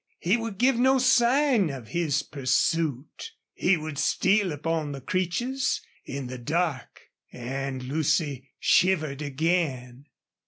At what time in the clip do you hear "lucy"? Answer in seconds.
7.83-8.49